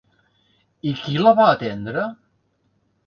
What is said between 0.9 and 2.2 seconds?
I qui la va atendre?